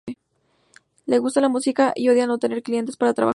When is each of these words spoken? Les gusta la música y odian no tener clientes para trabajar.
Les 1.05 1.19
gusta 1.19 1.41
la 1.41 1.49
música 1.55 1.93
y 1.95 2.09
odian 2.09 2.27
no 2.27 2.39
tener 2.39 2.63
clientes 2.63 2.97
para 2.97 3.13
trabajar. 3.13 3.29